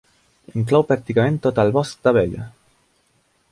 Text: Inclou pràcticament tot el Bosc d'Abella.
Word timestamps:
Inclou 0.59 0.85
pràcticament 0.91 1.37
tot 1.45 1.63
el 1.65 1.71
Bosc 1.77 2.01
d'Abella. 2.09 2.49